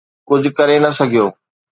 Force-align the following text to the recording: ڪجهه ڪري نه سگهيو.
ڪجهه 0.27 0.51
ڪري 0.57 0.77
نه 0.83 0.89
سگهيو. 0.97 1.27